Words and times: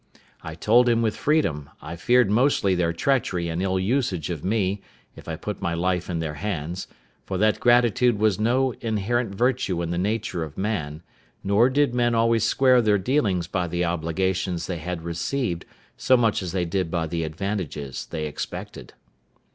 I 0.41 0.55
told 0.55 0.89
him 0.89 1.03
with 1.03 1.15
freedom, 1.15 1.69
I 1.79 1.95
feared 1.95 2.31
mostly 2.31 2.73
their 2.73 2.91
treachery 2.91 3.49
and 3.49 3.61
ill 3.61 3.79
usage 3.79 4.31
of 4.31 4.43
me, 4.43 4.81
if 5.15 5.27
I 5.29 5.35
put 5.35 5.61
my 5.61 5.75
life 5.75 6.09
in 6.09 6.17
their 6.17 6.33
hands; 6.33 6.87
for 7.23 7.37
that 7.37 7.59
gratitude 7.59 8.17
was 8.17 8.39
no 8.39 8.71
inherent 8.81 9.35
virtue 9.35 9.79
in 9.83 9.91
the 9.91 9.99
nature 9.99 10.43
of 10.43 10.57
man, 10.57 11.03
nor 11.43 11.69
did 11.69 11.93
men 11.93 12.15
always 12.15 12.43
square 12.43 12.81
their 12.81 12.97
dealings 12.97 13.45
by 13.45 13.67
the 13.67 13.85
obligations 13.85 14.65
they 14.65 14.77
had 14.79 15.03
received 15.03 15.65
so 15.97 16.17
much 16.17 16.41
as 16.41 16.51
they 16.51 16.65
did 16.65 16.89
by 16.89 17.05
the 17.05 17.23
advantages 17.23 18.07
they 18.07 18.25
expected. 18.25 18.93